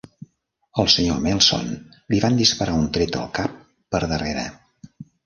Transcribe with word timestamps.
Al 0.83 0.87
Sr. 0.93 1.17
Melson 1.25 1.69
li 2.13 2.21
van 2.23 2.39
disparar 2.39 2.79
un 2.85 2.87
tret 2.97 3.19
al 3.21 3.29
cap 3.41 3.61
per 3.97 4.03
darrere. 4.15 4.47